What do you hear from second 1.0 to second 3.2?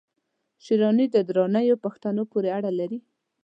د درانیو پښتنو پوري اړه لري